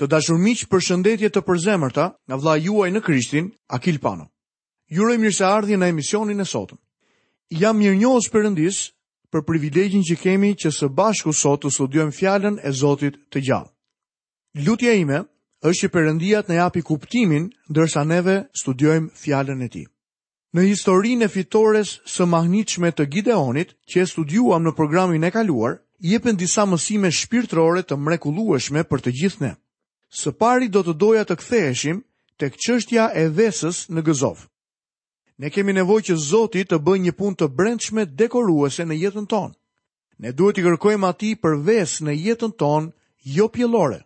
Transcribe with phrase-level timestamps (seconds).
[0.00, 4.28] Të dashur miq, përshëndetje të përzemërta nga vllai juaj në Krishtin, Akil Pano.
[4.92, 6.78] Ju uroj mirëseardhje në emisionin e sotëm.
[7.60, 8.78] Jam mirënjohës Perëndis
[9.32, 13.70] për privilegjin që kemi që së bashku sot të studiojmë fjalën e Zotit të gjallë.
[14.66, 15.20] Lutja ime
[15.64, 19.86] është që Perëndia të na japi kuptimin ndërsa neve studiojmë fjalën e Tij.
[20.56, 25.78] Në historinë e fitores së mahnitshme të Gideonit, që e studiuam në programin e kaluar,
[26.12, 29.52] jepen disa mësime shpirtërore të mrekullueshme për të gjithë ne.
[30.20, 32.02] Së pari do të doja të ktheheshim
[32.42, 34.42] tek çështja e vesës në Gëzov.
[35.40, 39.54] Ne kemi nevojë që Zoti të bëjë një punë të brendshme dekoruese në jetën tonë.
[40.22, 42.92] Ne duhet i kërkojmë atij për vesë në jetën tonë,
[43.38, 44.02] jo pjellore.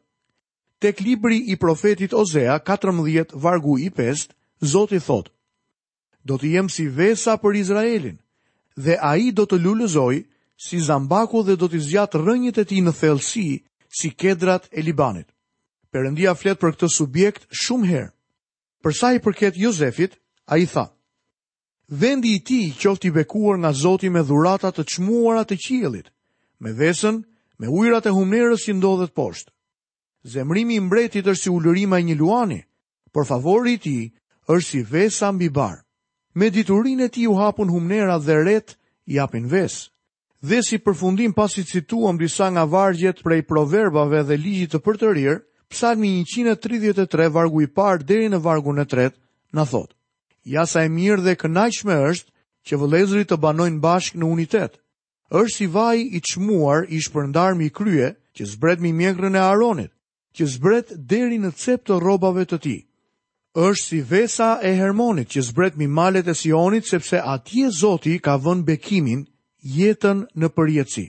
[0.85, 4.29] Tek libri i profetit Ozea 14 vargu i 5,
[4.75, 5.31] Zoti thotë:
[6.25, 8.19] Do të jem si vesa për Izraelin,
[8.85, 10.23] dhe ai do të lullëzoj
[10.69, 13.49] si zambaku dhe do të zgjat rrënjët e tij në thellësi,
[13.99, 15.27] si kedrat e Libanit.
[15.95, 18.11] Perëndia flet për këtë subjekt shumë herë.
[18.85, 20.17] Për sa i përket Jozefit,
[20.53, 20.87] ai tha:
[21.89, 26.09] Vendi i tij qoftë i bekuar nga Zoti me dhurata të çmuara të qiejllit,
[26.63, 27.23] me vesën,
[27.61, 29.51] me ujërat e humnerës që ndodhet poshtë.
[30.33, 32.61] Zemrimi i mbretit është si ulërima e një luani,
[33.15, 34.03] por favori i tij
[34.55, 35.77] është si vesa mbi bar.
[36.39, 38.69] Me diturinë e tij u hapun humnera dhe ret
[39.11, 39.87] i japin vesë.
[40.49, 46.25] Dhe si përfundim pasi cituam disa nga vargjet prej proverbave dhe ligjit të përtërirë, psalmi
[46.25, 49.19] 133 vargu i parë deri në vargun e tretë
[49.55, 49.95] na thot:
[50.45, 52.31] Ja sa e mirë dhe kënaqshme është
[52.67, 54.79] që vëllezërit të banojnë bashkë në unitet.
[55.31, 59.91] Është si vaj i çmuar i shpërndar mi krye, që zbret mbi mjekrën e Aronit,
[60.37, 62.81] që zbret deri në cep të rrobave të tij.
[63.57, 68.37] Është si vesa e hermonit, që zbret mbi malet e Sionit, sepse atje Zoti ka
[68.37, 69.27] vënë bekimin
[69.65, 71.07] jetën në përjetësi.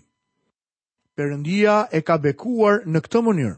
[1.15, 3.55] Perëndia e ka bekuar në këtë mënyrë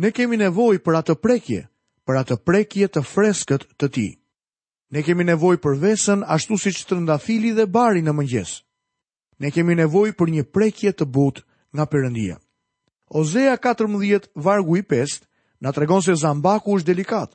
[0.00, 1.62] ne kemi nevoj për atë prekje,
[2.06, 4.06] për atë prekje të freskët të ti.
[4.92, 8.50] Ne kemi nevoj për vesën ashtu si që të ndafili dhe bari në mëngjes.
[9.42, 11.42] Ne kemi nevoj për një prekje të but
[11.74, 12.36] nga përëndia.
[13.20, 15.20] Ozea 14, vargu i 5,
[15.60, 17.30] na tregon se zambaku është delikat.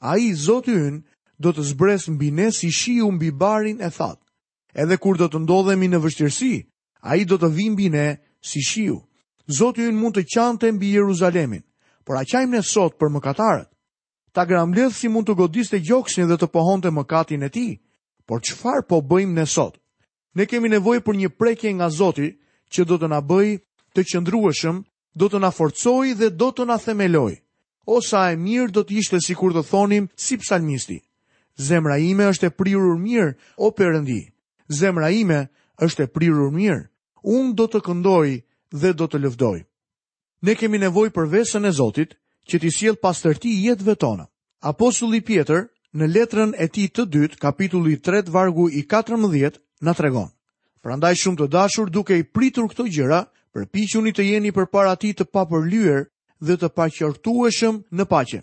[0.00, 1.00] A i, zotë yn,
[1.38, 4.18] do të zbres mbi ne si shiu mbi barin e that.
[4.74, 6.54] Edhe kur do të ndodhemi në vështirësi,
[7.02, 9.02] a i do të vimbi ne si shiu.
[9.46, 11.62] Zotë yn mund të qante mbi Jeruzalemin
[12.04, 13.70] por a qajmë në sot për mëkatarët.
[14.34, 17.66] Ta gramblidh si mund të godis të gjoksin dhe të pohon të mëkatin e ti,
[18.26, 19.78] por qëfar po bëjmë ne sot?
[20.34, 22.28] Ne kemi nevoj për një prekje nga Zoti
[22.72, 23.58] që do të na bëj
[23.94, 24.82] të qëndrueshëm,
[25.14, 27.32] do të na forcoj dhe do të na themeloj.
[27.86, 30.98] O sa e mirë do të ishte si kur të thonim si psalmisti.
[31.56, 34.20] Zemra ime është e prirur mirë, o përëndi.
[34.68, 35.44] Zemra ime
[35.84, 36.88] është e prirur mirë.
[37.22, 38.28] Unë do të këndoj
[38.74, 39.58] dhe do të lëvdoj
[40.44, 42.10] ne kemi nevoj për vesën e Zotit
[42.48, 44.24] që t'i siel pas tërti jetëve tonë.
[44.68, 45.66] Apostulli Pjetër
[45.96, 50.28] në letrën e ti të dytë, kapitulli 3, vargu i 14, në tregon.
[50.84, 53.22] Prandaj shumë të dashur duke i pritur këto gjëra,
[53.56, 56.04] përpiquni të jeni për para ti të papërlyer
[56.44, 58.40] dhe të paqërtueshëm në pache.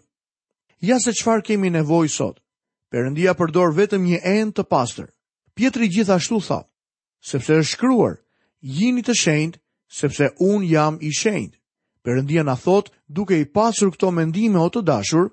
[0.81, 2.41] Ja se qfar kemi nevoj sot,
[2.89, 5.09] përëndia përdor vetëm një end të pastër.
[5.53, 6.72] Pjetri gjithashtu thapë,
[7.29, 8.18] sepse është shkruar,
[8.62, 9.62] jini të shendë,
[10.01, 11.60] sepse unë jam i shendë.
[12.03, 15.28] Perëndia na thot, duke i pasur këto mendime o të dashur,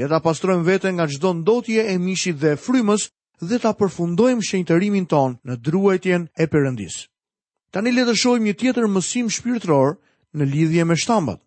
[0.00, 3.02] le ta pastrojmë veten nga çdo ndotje e mishit dhe frymës
[3.48, 6.96] dhe ta përfundojmë shenjtërimin ton në druajtjen e Perëndis.
[7.72, 9.94] Tani le të shohim një tjetër mësim shpirtëror
[10.36, 11.40] në lidhje me shtambat.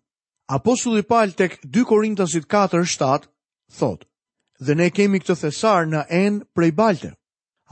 [0.58, 3.26] Apostulli Paul tek 2 Korintasit 4:7
[3.78, 4.06] thot:
[4.64, 7.10] "Dhe ne kemi këtë thesar në en prej balte.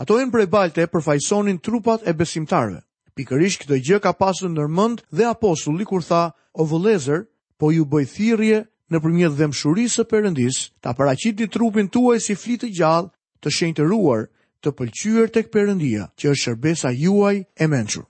[0.02, 2.82] Ato en prej balte përfaqësonin trupat e besimtarëve."
[3.16, 7.20] Pikërisht këtë gjë ka pasur ndërmend dhe apostulli kur tha: o vëlezër,
[7.60, 8.58] po ju bëj thirrje
[8.92, 13.10] në përmjet dhe mshurisë së përëndis, ta paracit një trupin tuaj si flitë gjallë,
[13.42, 14.22] të shenjë të ruar,
[14.64, 18.06] të pëlqyër tek këpërëndia, që është shërbesa juaj e menqur.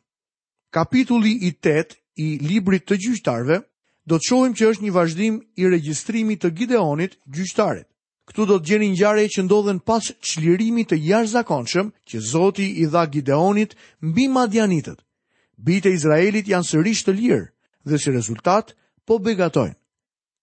[0.77, 3.57] Kapitulli i 8 i librit të gjyqtarve,
[4.09, 7.89] do të shohim që është një vazhdim i regjistrimit të Gideonit gjyqtarit.
[8.27, 13.03] Këtu do të gjeni gjare që ndodhen pas çlirimit të jashtëzakonshëm që Zoti i dha
[13.15, 14.99] Gideonit mbi madianitët.
[15.67, 17.45] Bite e Izraelit janë sërish të lirë
[17.87, 18.75] dhe si rezultat
[19.07, 19.77] po begatojnë.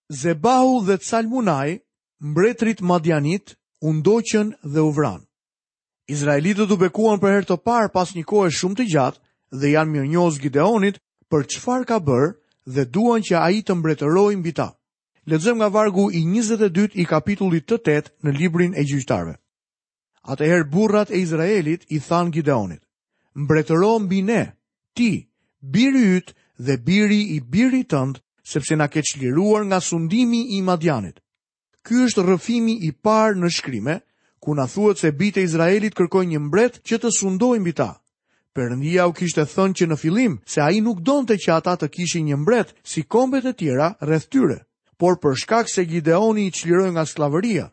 [0.08, 1.68] Zebahu dhe Calmunaj,
[2.30, 3.46] mbretrit Madianit,
[3.88, 5.20] undoqen dhe uvran.
[6.14, 9.20] Izraelitët u bekuan për herë të parë pas një kohe shumë të gjatë
[9.60, 10.98] dhe janë mirënjohës Gideonit
[11.32, 12.32] për çfarë ka bërë,
[12.74, 14.68] dhe duan që ai të mbretërojë mbi ta.
[15.28, 19.34] Lexojmë nga vargu i 22 i kapitullit të 8 në librin e gjyqtarëve.
[20.32, 22.80] Atëherë burrat e Izraelit i than Gideonit:
[23.40, 24.42] "Mbretëro mbi ne,
[24.96, 25.10] ti,
[25.60, 31.20] biri yt, dhe biri i biri tëndë, sepse na ke liruar nga sundimi i madjanit.
[31.82, 34.00] Ky është rëfimi i parë në shkrime,
[34.40, 38.00] ku na thuhet se bita e Izraelit kërkoj një mbret që të sundojë mbi ta.
[38.54, 42.24] Perëndia u kishte thënë që në fillim se ai nuk donte që ata të kishin
[42.26, 44.58] një mbret si kombet e tjera rreth tyre,
[44.96, 47.66] por për shkak se Gideoni i çliroi nga skllavëria,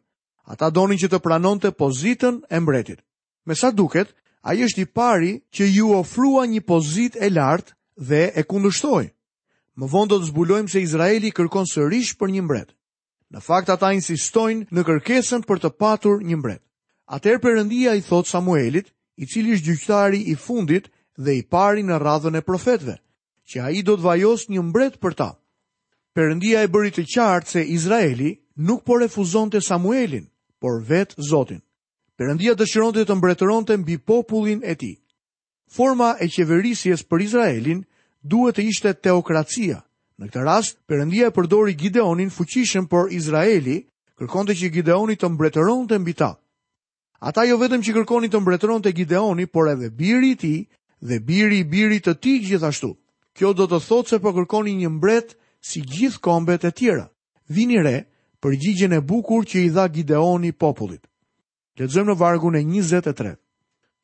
[0.44, 3.00] ata donin që të pranonte pozitën e mbretit.
[3.45, 8.31] Me sa duket, ai është i pari që ju ofrua një pozitë e lartë dhe
[8.36, 9.07] e kundërshtoi.
[9.80, 12.74] Më vonë do të zbulojmë se Izraeli kërkon sërish për një mbret.
[13.31, 16.63] Në fakt ata insistojnë në kërkesën për të patur një mbret.
[17.12, 18.89] Atër Perëndia i thot Samuelit,
[19.21, 22.95] i cili është gjyqtari i fundit dhe i pari në radhën e profetëve,
[23.50, 25.30] që ai do të vajos një mbret për ta.
[26.15, 30.25] Perëndia e bëri të qartë se Izraeli nuk po refuzonte Samuelin,
[30.59, 31.62] por vetë Zotin.
[32.18, 34.97] Perëndia dëshironte të mbretëronte mbi popullin e tij.
[35.71, 37.83] Forma e qeverisjes për Izraelin
[38.21, 39.81] duhet të ishte teokracia.
[40.19, 43.77] Në këtë rast, Perëndia e përdori Gideonin fuqishëm për Izraeli,
[44.19, 46.35] kërkonte që Gideoni të mbretëronte mbi ta.
[47.21, 50.69] Ata jo vetëm që kërkonin të mbretëronte Gideoni, por edhe biri i ti tij
[51.07, 52.91] dhe biri i birit të tij gjithashtu.
[53.33, 55.33] Kjo do të thotë se po kërkonin një mbret
[55.65, 57.07] si gjithë kombet e tjera.
[57.50, 57.97] Vini re
[58.41, 61.01] përgjigjen e bukur që i dha Gideoni popullit.
[61.79, 63.33] Lexojmë në vargun e 23.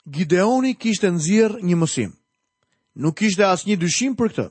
[0.09, 2.11] Gideoni kishte nxjerr një mësim
[2.97, 4.45] nuk ishte asnjë dyshim për këtë.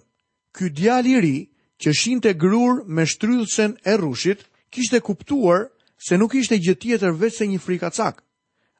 [0.56, 1.38] Ky djali i ri
[1.82, 5.66] që shinte grur me shtryllsen e rrushit, kishte kuptuar
[6.08, 8.22] se nuk ishte gjë tjetër veç se një frikacak.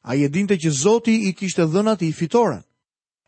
[0.07, 2.63] Ai e dinte që Zoti i kishte dhënë atij fitoren.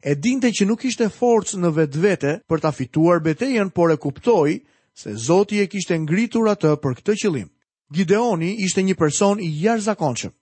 [0.04, 4.60] E dinte që nuk ishte forcë në vetvete për ta fituar betejën, por e kuptoi
[4.94, 7.48] se Zoti e kishte ngritur atë për këtë qëllim.
[7.94, 10.32] Gideoni ishte një person i jashtëzakonshëm.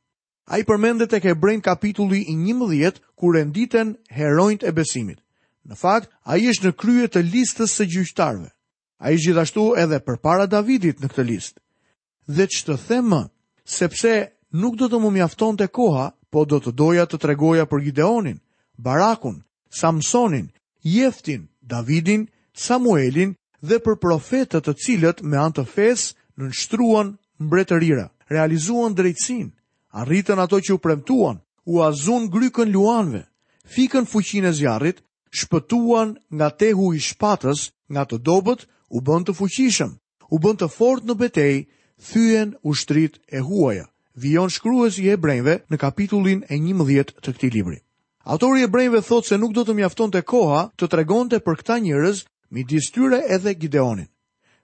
[0.52, 5.18] Ai përmendet tek Hebrejn kapitulli 11 kur renditen herojnët e besimit.
[5.66, 8.50] Në fakt, a i është në krye të listës së gjyqtarve.
[9.02, 11.60] A i gjithashtu edhe për para Davidit në këtë listë.
[12.26, 13.22] Dhe që të themë,
[13.78, 14.12] sepse
[14.62, 18.38] nuk do të më mjafton të koha, po do të doja të tregoja për Gideonin,
[18.78, 20.50] Barakun, Samsonin,
[20.86, 22.26] Jeftin, Davidin,
[22.56, 27.10] Samuelin dhe për profetët të cilët me antë fesë në nështruan
[27.42, 29.50] mbretërira, realizuan drejtsin,
[29.98, 33.24] arritën ato që u premtuan, u azun grykën luanve,
[33.74, 35.02] fikën fuqin e zjarit
[35.40, 37.60] shpëtuan nga tehu i shpatës,
[37.92, 38.60] nga të dobët,
[38.90, 39.92] u bën të fuqishëm,
[40.34, 41.54] u bën të fort në betej,
[42.10, 43.86] thyen shtrit e huaja.
[44.24, 47.78] Vion shkrues i hebrejve në kapitullin e 11 të këti libri.
[48.32, 51.76] Autori i hebrejve thot se nuk do të mjafton të koha të tregonte për këta
[51.84, 54.08] njërez, mi distyre edhe Gideonin.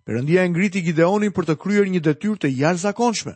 [0.06, 3.34] Perëndia e ngriti Gideonin për të kryer një detyrë të jashtëzakonshme.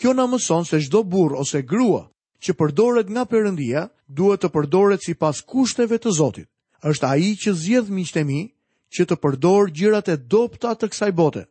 [0.00, 2.02] Kjo na mëson se çdo burr ose grua
[2.42, 6.48] që përdoret nga Perëndia duhet të përdoret sipas kushteve të Zotit
[6.90, 8.42] është ai që zgjedh miqtemi
[8.94, 11.42] që të përdor gjërat e dobta të kësaj bote.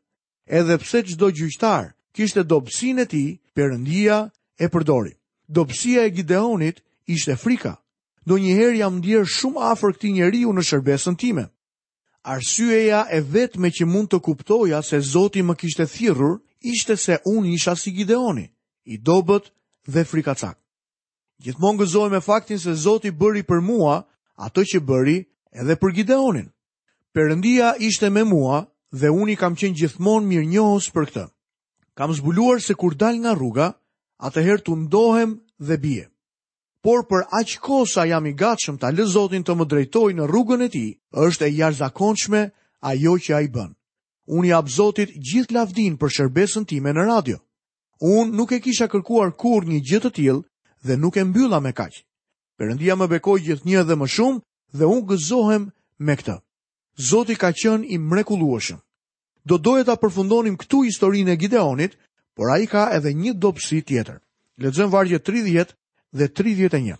[0.59, 1.85] Edhe pse çdo gjyqtar
[2.15, 4.17] kishte dobësinë e tij, Perëndia
[4.59, 5.13] e përdori.
[5.55, 7.73] Dobësia e Gideonit ishte frika.
[8.27, 11.45] Donjëherë jam ndier shumë afër këtij njeriu në shërbesën time.
[12.23, 16.39] Arsyeja e vetme që mund të kuptoja se Zoti më kishte thirrur
[16.71, 18.47] ishte se unë isha si Gideoni,
[18.85, 19.49] i dobët
[19.89, 20.57] dhe frikacak.
[21.43, 23.97] Gjithmonë gëzohem me faktin se Zoti bëri për mua
[24.41, 25.17] ato që bëri
[25.61, 26.47] edhe për Gideonin.
[27.13, 31.25] Perëndia ishte me mua dhe unë kam qenë gjithmonë mirënjohës për këtë.
[31.97, 33.67] Kam zbuluar se kur dal nga rruga,
[34.25, 35.35] atëherë të ndohem
[35.67, 36.03] dhe bie.
[36.81, 40.65] Por për aq kosa jam i gatshëm ta lë Zotin të më drejtojë në rrugën
[40.65, 40.89] e tij,
[41.25, 42.41] është e jashtëzakonshme
[42.89, 43.69] ajo që ai bën.
[44.37, 47.37] Unë jap Zotit gjithë lavdin për shërbesën time në radio.
[48.01, 50.41] Unë nuk e kisha kërkuar kurrë një gjë të tillë
[50.89, 52.01] dhe nuk e mbylla me kaq.
[52.61, 54.39] Perëndia më bekoi gjithnjë edhe më shumë
[54.77, 55.63] dhe unë gëzohem
[56.05, 56.35] me këtë.
[57.09, 58.77] Zoti ka qenë i mrekullueshëm.
[59.49, 61.95] Do doja ta përfundonim këtu historinë e Gideonit,
[62.37, 64.17] por ai ka edhe një dobësi tjetër.
[64.61, 65.73] Lexojm vargje 30
[66.17, 66.99] dhe 31.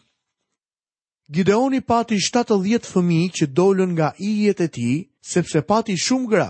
[1.36, 4.98] Gideoni pati 70 fëmijë që dolën nga ijet e tij,
[5.34, 6.48] sepse pati shumë gra,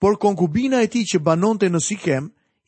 [0.00, 2.24] por konkubina e tij që banonte në Sikem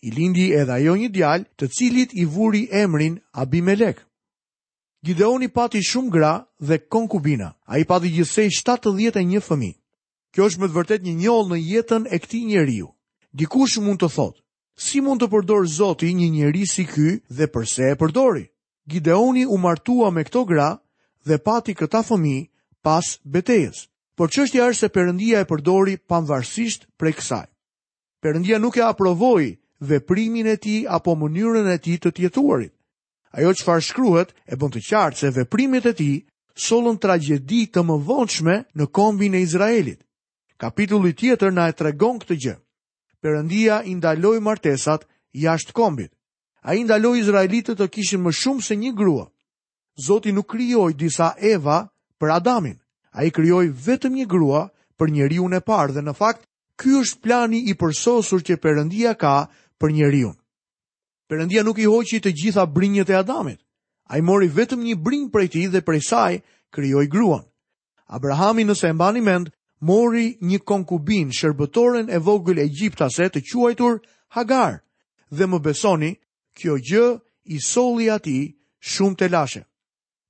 [0.06, 4.02] i lindi edhe ajo një djalë, të cilit i vuri emrin Abimelek.
[5.04, 6.28] Gideoni pati shumë gra
[6.68, 7.49] dhe konkubina.
[7.73, 9.68] A i pati gjithsej 7-10 një fëmi.
[10.32, 12.87] Kjo është më të vërtet një njëllë në jetën e këti njeriu.
[13.40, 14.40] Dikush mund të thotë,
[14.84, 18.46] si mund të përdorë zoti një njeri si ky dhe përse e përdori?
[18.94, 20.70] Gideoni u martua me këto gra
[21.28, 22.38] dhe pati këta fëmi
[22.84, 23.84] pas betejës.
[24.16, 27.46] Por që është jarë se përëndia e përdori panvarsisht prej kësaj.
[28.25, 29.52] Përëndia nuk e aprovoj
[29.88, 32.73] dhe primin e ti apo mënyrën e ti të tjetuarit
[33.34, 36.08] ajo që farë shkruhet e bënd të qartë se veprimit e ti
[36.66, 39.98] solën tragedi të më vonshme në kombin e Izraelit.
[40.62, 42.52] Kapitulli tjetër na e tregon këtë gjë.
[43.24, 46.12] Perëndia i ndaloi martesat jashtë kombit.
[46.68, 49.26] Ai ndaloi izraelitët të kishin më shumë se një grua.
[50.04, 51.80] Zoti nuk krijoi disa Eva
[52.20, 52.78] për Adamin.
[53.18, 54.62] Ai krijoi vetëm një grua
[54.98, 56.46] për njeriu e parë dhe në fakt
[56.78, 59.48] ky është plani i përsosur që Perëndia ka
[59.78, 60.32] për njeriu.
[61.28, 63.60] Perëndia nuk i hoqi të gjitha brinjët e Adamit.
[64.12, 66.34] Ai mori vetëm një brinj prej tij dhe prej saj
[66.74, 67.44] krijoi gruan.
[68.16, 69.46] Abrahami nëse e mbani mend,
[69.88, 73.94] mori një konkubin, shërbëtoren e vogël egjiptase të quajtur
[74.36, 74.74] Hagar.
[75.36, 76.12] Dhe më besoni,
[76.58, 77.06] kjo gjë
[77.56, 78.44] i solli atij
[78.92, 79.62] shumë të lashe.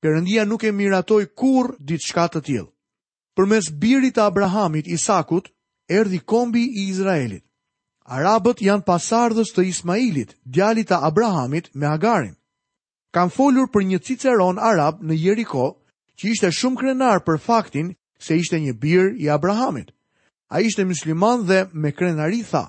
[0.00, 2.70] Perëndia nuk e miratoi kurrë diçka të tillë.
[3.34, 5.50] Përmes birit të Abrahamit, Isakut,
[5.90, 7.42] erdhi kombi i Izraelit.
[8.04, 12.34] Arabët janë pasardhës të Ismailit, djalit të Abrahamit me Hagarin.
[13.16, 15.70] Kam folur për një ciceron Arab në Jeriko,
[16.20, 19.94] që ishte shumë krenar për faktin se ishte një bir i Abrahamit.
[20.52, 22.66] A ishte musliman dhe me krenari tha,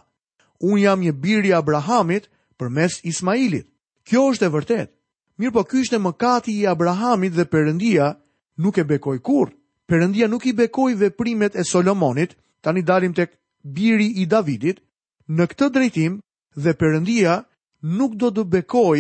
[0.63, 3.68] unë jam një bir i Abrahamit për mes Ismailit.
[4.08, 4.88] Kjo është e vërtet.
[5.39, 8.13] Mirë po kjo ishte mëkati i Abrahamit dhe përëndia
[8.63, 9.51] nuk e bekoj kur.
[9.89, 14.80] Përëndia nuk i bekoj dhe primet e Solomonit, tani dalim tek biri i Davidit,
[15.34, 16.15] në këtë drejtim
[16.63, 17.36] dhe Perëndia
[18.00, 19.00] nuk do të bekoj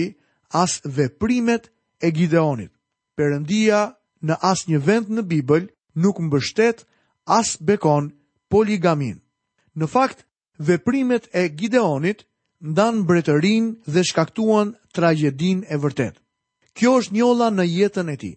[0.61, 1.67] as veprimet
[2.01, 2.71] e Gideonit.
[3.17, 3.81] Perëndia
[4.27, 5.67] në asnjë vend në Bibël
[6.05, 6.81] nuk mbështet
[7.31, 8.09] as bekon
[8.51, 9.19] poligamin.
[9.75, 10.25] Në fakt,
[10.57, 12.25] veprimet e Gideonit
[12.63, 16.19] ndan mbretërinë dhe shkaktuan tragjedinë e vërtetë.
[16.75, 18.35] Kjo është njolla në jetën e tij.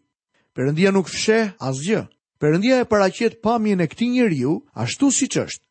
[0.54, 2.04] Perëndia nuk fsheh asgjë.
[2.40, 4.52] Perëndia e paraqet pamjen e këtij njeriu
[4.84, 5.64] ashtu siç është.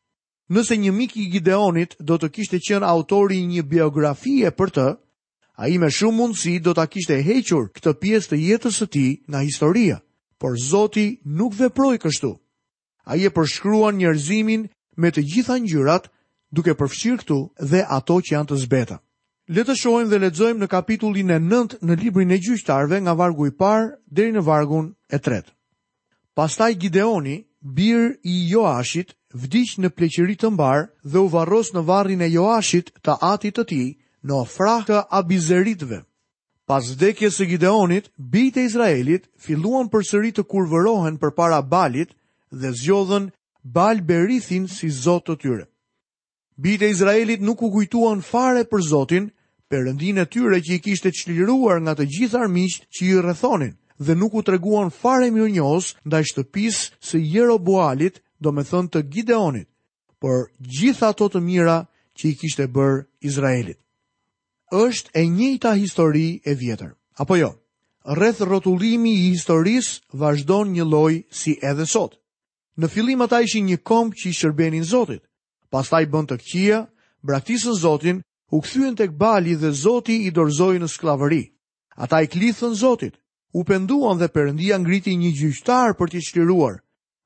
[0.47, 4.85] Nëse një mik i Gideonit do të kishte qenë autori i një biografie për të,
[5.59, 9.41] ai me shumë mundësi do ta kishte hequr këtë pjesë të jetës së tij nga
[9.43, 9.97] historia,
[10.39, 12.31] por Zoti nuk veproi kështu.
[13.11, 16.07] Ai e përshkruan njerëzimin me të gjitha ngjyrat,
[16.51, 17.39] duke përfshirë këtu
[17.71, 18.97] dhe ato që janë të zbeta.
[19.51, 23.47] Le të shohim dhe lexojmë në kapitullin e 9 në librin e gjyqtarëve nga vargu
[23.47, 25.43] i parë deri në vargun e 3.
[26.35, 32.21] Pastaj Gideoni, bir i Joashit, vdiq në pleqëri të mbarë dhe u varros në varrin
[32.21, 33.87] e Joashit të atit të tij
[34.23, 36.03] në ofrah të abizeritve.
[36.67, 42.11] Pas vdekjes së Gideonit, bijt e Izraelit filluan përsëri të kurvërohen përpara Balit
[42.51, 43.29] dhe zgjodhën
[43.63, 45.65] Bal Berithin si zot të tyre.
[46.57, 49.29] Bijt e Izraelit nuk u kujtuan fare për Zotin,
[49.69, 54.13] perëndinë e tyre që i kishte çliruar nga të gjithë armiqt që i rrethonin dhe
[54.15, 59.67] nuk u treguan fare mirënjohës ndaj shtëpisë së Jeroboalit do me thënë të Gideonit,
[60.23, 60.41] por
[60.77, 61.77] gjitha ato të mira
[62.17, 63.77] që i kishtë e bërë Izraelit.
[64.81, 66.91] Êshtë e njëta histori e vjetër,
[67.21, 67.49] apo jo,
[68.17, 72.17] rreth rotullimi i historisë vazhdon një loj si edhe sot.
[72.77, 75.23] Në filim ata ishi një komp që i shërbenin Zotit,
[75.71, 76.81] pas ta i bënd të këqia,
[77.25, 78.19] braktisën Zotin,
[78.53, 81.41] u këthyën të këbali dhe Zoti i dorzojnë në sklavëri.
[82.03, 83.15] Ata i klithën Zotit,
[83.57, 86.77] u penduan dhe Perëndia ngriti një gjyqtar për t'i çliruar,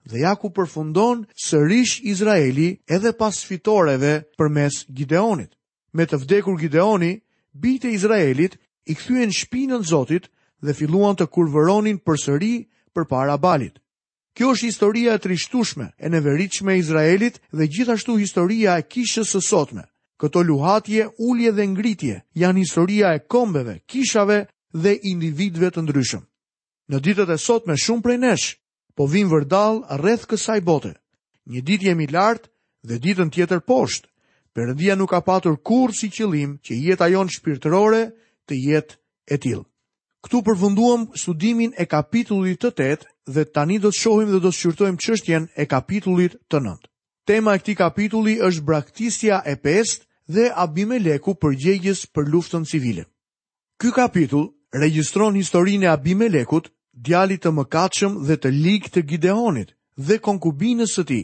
[0.09, 5.51] dhe ja ku përfundon sërish Izraeli edhe pas fitoreve për mes Gideonit.
[5.93, 8.55] Me të vdekur Gideoni, bite Izraelit
[8.89, 10.29] i këthyen shpinën Zotit
[10.63, 12.53] dhe filluan të kurvëronin për sëri
[12.95, 13.77] për para balit.
[14.33, 19.41] Kjo është historia e trishtushme e në veriqme Izraelit dhe gjithashtu historia e kishës së
[19.43, 19.83] sotme.
[20.21, 26.23] Këto luhatje, ullje dhe ngritje janë historia e kombeve, kishave dhe individve të ndryshëm.
[26.91, 28.60] Në ditët e sotme shumë prej neshë,
[29.01, 30.91] po vim vërdal rreth kësaj bote.
[31.49, 32.49] Një ditë jemi lartë
[32.85, 34.05] dhe ditën tjetër poshtë.
[34.53, 38.03] Perëndia nuk ka patur kurrë si qëllim që jeta ajon shpirtërore
[38.45, 38.97] të jetë
[39.33, 39.63] e tillë.
[40.21, 44.57] Ktu përfunduam studimin e kapitullit të 8 dhe tani do të shohim dhe do të
[44.59, 46.77] shqyrtojmë çështjen e kapitullit të 9.
[47.25, 50.05] Tema e këtij kapitulli është braktisja e pestë
[50.35, 53.07] dhe Abimeleku përgjegjës për luftën civile.
[53.81, 60.17] Ky kapitull regjistron historinë e Abimelekut djalit të mëkatshëm dhe të ligë të Gideonit dhe
[60.19, 61.23] konkubinës së tij.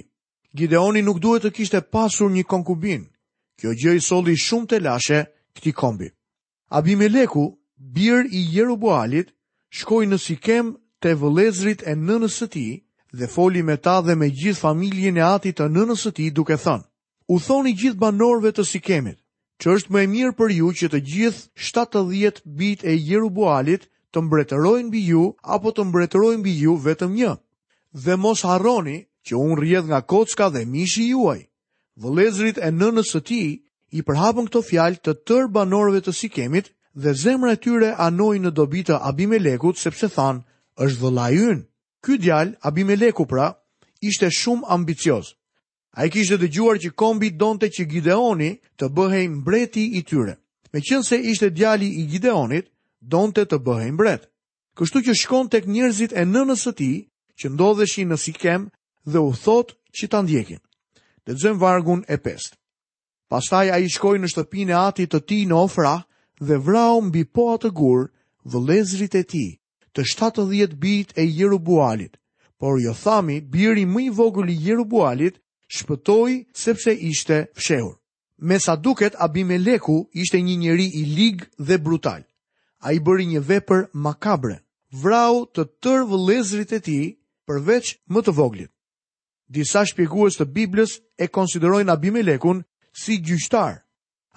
[0.57, 3.05] Gideoni nuk duhet të kishte pasur një konkubin.
[3.59, 5.19] Kjo gjë i solli shumë të lashe
[5.55, 6.07] këtij kombi.
[6.71, 7.43] Abimeleku,
[7.77, 9.33] bir i Jerubalit,
[9.69, 10.71] shkoi në Sikem
[11.01, 12.71] te vëllezrit e nënës së tij
[13.17, 16.57] dhe foli me ta dhe me gjithë familjen e atit të nënës së tij duke
[16.63, 16.83] thënë:
[17.33, 19.19] "U thoni gjithë banorëve të Sikemit,
[19.61, 24.21] që është më e mirë për ju që të gjithë 70 bit e Jerubalit të
[24.25, 25.23] mbretërojnë mbi ju
[25.57, 27.33] apo të mbretërojnë mbi ju vetëm një.
[28.03, 31.39] Dhe mos harroni që un rjedh nga kocka dhe mishi juaj.
[32.01, 33.49] Vëllezrit e nënës së tij
[33.97, 36.67] i përhapën këto fjalë të tërë banorëve të Sikemit
[37.01, 40.43] dhe zemra e tyre anoi në dobi të Abimelekut sepse than,
[40.83, 41.63] është dhe i ynë.
[42.03, 43.47] Ky djalë Abimeleku pra
[44.07, 45.33] ishte shumë ambicioz.
[45.97, 50.35] A i kishtë dëgjuar që kombi donte që Gideoni të bëhej mbreti i tyre.
[50.73, 52.69] Me qënë se ishte djali i Gideonit,
[53.09, 54.27] donte të bëhej mbret.
[54.77, 56.97] Kështu që shkon tek njerëzit e nënës së tij,
[57.39, 58.67] që ndodheshin në Sikem
[59.11, 60.59] dhe u thot që ta ndjekin.
[61.25, 62.51] Lexojmë vargun e 5.
[63.31, 65.95] Pastaj ai shkoi në shtëpinë e atit të tij në Ofra
[66.47, 68.05] dhe vrau mbi po atë gur
[68.51, 69.49] vëllezrit e tij,
[69.93, 72.13] të 70 bijt e Jerubualit.
[72.59, 75.35] Por Jothami, biri më i vogël i Jerubualit,
[75.75, 76.33] shpëtoi
[76.63, 77.95] sepse ishte fshehur.
[78.47, 82.26] Me sa duket, Abimeleku ishte një njeri i ligë dhe brutal
[82.83, 84.59] a i bëri një vepër makabre,
[85.01, 86.99] vrau të tërë lezrit e ti
[87.47, 88.71] përveç më të voglit.
[89.49, 93.81] Disa shpjegues të Biblës e konsiderojnë Abimelekun si gjyqtar.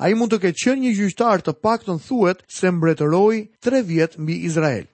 [0.01, 3.37] A i mund të ke qenë një gjyqtar të pak të në thuet se mbretëroj
[3.63, 4.87] tre vjetë mbi Izrael.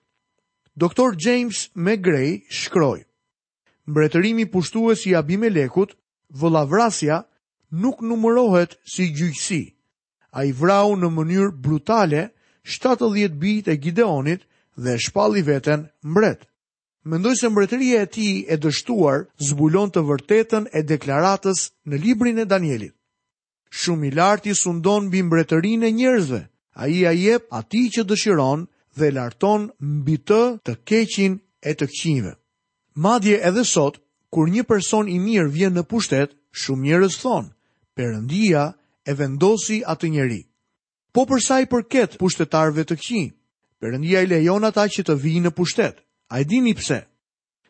[0.76, 3.04] Doktor James McGray shkroj,
[3.88, 5.94] mbretërimi pushtues i Abimelekut,
[6.40, 7.20] vëlavrasja,
[7.70, 9.62] nuk numërohet si gjyqësi.
[10.36, 12.26] A i vrau në mënyrë brutale,
[12.66, 14.40] 70 bit e Gideonit
[14.76, 16.40] dhe shpalli veten mbret.
[17.10, 19.18] Mendoj se mbretëria e ti e dështuar
[19.48, 22.94] zbulon të vërtetën e deklaratës në librin e Danielit.
[23.80, 26.40] Shumë i larti sundon bi mbretërin e njerëzve,
[26.82, 28.66] a i a jep ati që dëshiron
[28.98, 29.68] dhe larton
[29.98, 31.32] mbi të të keqin
[31.62, 32.32] e të këqime.
[33.04, 34.00] Madje edhe sot,
[34.32, 37.50] kur një person i mirë vjen në pushtet, shumë njerëz thonë,
[37.96, 38.64] përëndia
[39.06, 40.42] e vendosi atë njeri
[41.16, 43.20] po përsa i përket pushtetarve të qi.
[43.80, 46.02] Perëndia i lejon ata që të vijin në pushtet.
[46.28, 46.98] A e dini pse?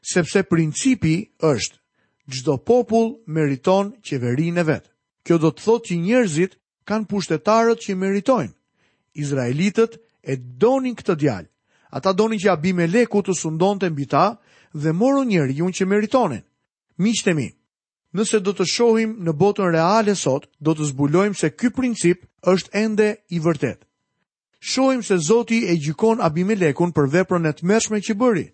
[0.02, 1.12] Sepse principi
[1.46, 1.78] është
[2.34, 4.88] çdo popull meriton qeverinë e vet.
[5.22, 6.52] Kjo do të thotë që njerëzit
[6.90, 8.54] kanë pushtetarët që meritojnë.
[9.22, 9.92] Izraelitët
[10.26, 11.48] e donin këtë djalë.
[11.94, 14.26] Ata donin që Abimeleku të sundonte mbi ta
[14.74, 15.30] dhe morën
[15.62, 16.42] në që meritonin.
[16.98, 17.30] Miqtë
[18.16, 22.70] Nëse do të shohim në botën reale sot, do të zbulojmë se ky princip është
[22.80, 23.84] ende i vërtetë.
[24.70, 28.46] Shohim se Zoti e gjykon Abimelekun për veprën e tmerrshme që bëri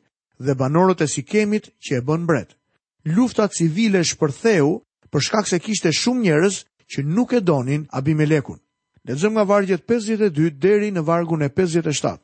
[0.42, 2.56] dhe banorët e Sikemit që e bën mbret.
[3.14, 4.72] Lufta civile shpërtheu
[5.12, 6.58] për shkak se kishte shumë njerëz
[6.90, 8.58] që nuk e donin Abimelekun.
[9.06, 12.18] Lexojmë nga vargu 52 deri në vargun e 57.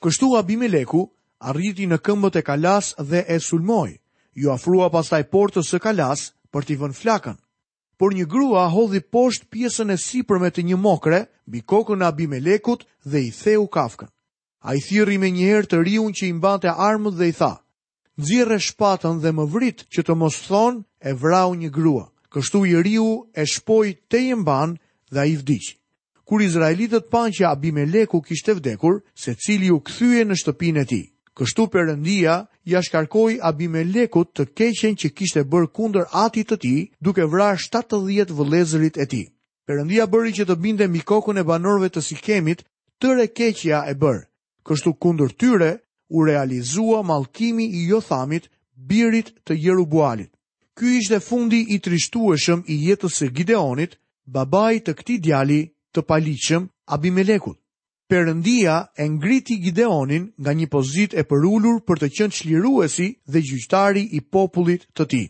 [0.00, 1.02] Kështu Abimeleku
[1.48, 3.98] arriti në këmbët e Kalas dhe e sulmoi.
[4.40, 7.36] Ju afrua pastaj portës së Kalas për t'i vën flakën.
[8.00, 12.86] Por një grua hodhi poshtë pjesën e sipërme të një mokre mbi kokën e Abimelekut
[13.04, 14.08] dhe i theu kafkën.
[14.68, 17.52] Ai thirrri më një herë të riun që i mbante armët dhe i tha:
[18.20, 22.74] "Nxirrë shpatën dhe më vrit që të mos thon e vrau një grua." Kështu i
[22.86, 24.76] riu e shpoi te i mban
[25.10, 25.66] dhe ai vdiq.
[26.24, 31.06] Kur izraelitët pan që Abimeleku kishte vdekur, secili u kthye në shtëpinë e tij.
[31.40, 32.32] Kështu përëndia
[32.68, 36.72] ja shkarkoj Abimelekut të keqen që kishte bërë kunder atit të ti,
[37.06, 39.20] duke vrarë 70 vëlezërit e ti.
[39.68, 42.60] Përëndia bëri që të binde mikokun e banorve të sikemit,
[43.00, 44.20] tëre keqja e bërë.
[44.68, 45.70] Kështu kunder tyre
[46.12, 48.50] u realizua malkimi i Jothamit,
[48.90, 50.28] birit të Jerubualit.
[50.76, 53.96] Ky ishte fundi i trishtueshëm i jetës së Gideonit,
[54.36, 55.60] babaj të këtij djali
[55.96, 57.56] të paligjshëm Abimelekut.
[58.10, 64.02] Perëndia e ngriti Gideonin nga një pozitë e përulur për të qenë çliruesi dhe gjyqtari
[64.18, 65.26] i popullit të tij.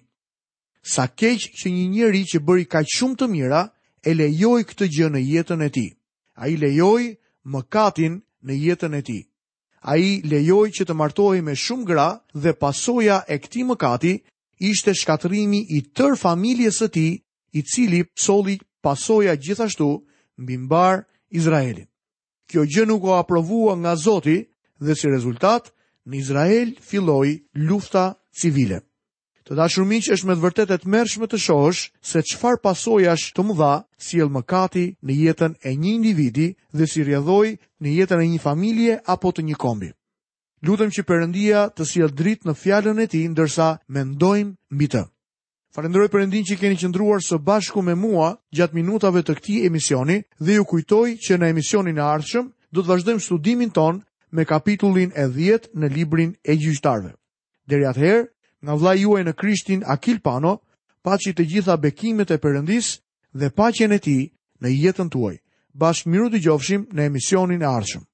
[0.93, 3.61] Sa keq që një njeri që bëri kaq shumë të mira
[4.09, 5.91] e lejoi këtë gjë në jetën e tij.
[6.43, 7.05] Ai lejoi
[7.53, 8.15] mëkatin
[8.47, 9.23] në jetën e tij.
[9.93, 12.09] Ai lejoi që të martohej me shumë gra
[12.43, 14.15] dhe pasoja e këtij mëkati
[14.71, 17.13] ishte shkatërimi i tërë familjes së tij,
[17.59, 19.91] i cili solli pasoja gjithashtu
[20.41, 21.90] mbi mbar Izraelin
[22.51, 24.39] kjo gjë nuk u aprovua nga Zoti
[24.83, 25.71] dhe si rezultat
[26.09, 28.07] në Izrael filloi lufta
[28.41, 28.81] civile.
[29.47, 33.45] Të dashur miq, është me të vërtetë të mërshme të shohësh se çfarë pasojash të
[33.49, 33.73] mëdha
[34.07, 39.01] sjell mëkati në jetën e një individi dhe si rrjedhoi në jetën e një familje
[39.15, 39.91] apo të një kombi.
[40.67, 45.03] Lutëm që Perëndia të sjellë dritë në fjalën e Tij ndërsa mendojmë mbi të.
[45.75, 50.57] Falenderoj përëndin që keni qëndruar së bashku me mua gjatë minutave të këtij emisioni dhe
[50.57, 54.01] ju kujtoj që në emisionin e ardhshëm do të vazhdojmë studimin ton
[54.35, 57.13] me kapitullin e 10 në librin e gjyqtarëve.
[57.71, 58.27] Deri atëherë,
[58.65, 60.57] nga vllai juaj në Krishtin Akil Pano,
[61.07, 62.89] paçi të gjitha bekimet e Perëndis
[63.39, 64.27] dhe paqen e tij
[64.63, 65.37] në jetën tuaj.
[65.79, 68.10] Bashkë miru të gjofshim në emisionin e ardhshëm.